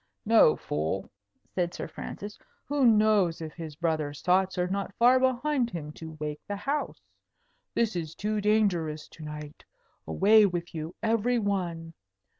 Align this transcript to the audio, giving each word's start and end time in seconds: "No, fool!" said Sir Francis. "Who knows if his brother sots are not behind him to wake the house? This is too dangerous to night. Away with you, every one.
"No, 0.25 0.55
fool!" 0.55 1.11
said 1.53 1.75
Sir 1.75 1.87
Francis. 1.87 2.39
"Who 2.65 2.87
knows 2.87 3.39
if 3.39 3.53
his 3.53 3.75
brother 3.75 4.15
sots 4.15 4.57
are 4.57 4.65
not 4.67 4.97
behind 4.97 5.69
him 5.69 5.91
to 5.91 6.17
wake 6.19 6.41
the 6.47 6.55
house? 6.55 6.99
This 7.75 7.95
is 7.95 8.15
too 8.15 8.41
dangerous 8.41 9.07
to 9.09 9.23
night. 9.23 9.63
Away 10.07 10.47
with 10.47 10.73
you, 10.73 10.95
every 11.03 11.37
one. 11.37 11.93